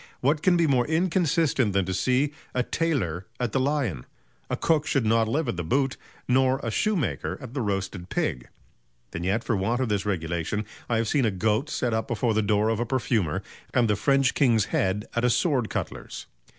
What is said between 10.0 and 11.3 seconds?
regulation, I have seen a